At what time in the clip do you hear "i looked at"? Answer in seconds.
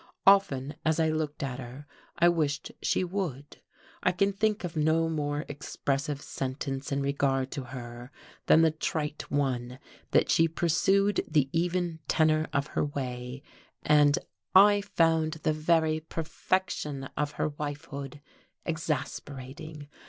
0.99-1.59